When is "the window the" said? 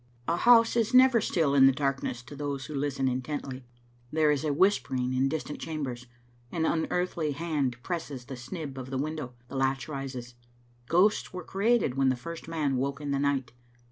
8.89-9.55